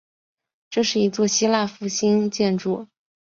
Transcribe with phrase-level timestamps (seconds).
[0.71, 2.87] 这是一座希腊复兴建筑。